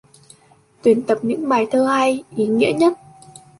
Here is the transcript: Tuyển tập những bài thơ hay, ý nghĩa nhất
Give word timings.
Tuyển 0.81 1.01
tập 1.07 1.19
những 1.21 1.49
bài 1.49 1.67
thơ 1.71 1.85
hay, 1.85 2.23
ý 2.35 2.47
nghĩa 2.47 2.73
nhất 2.75 2.93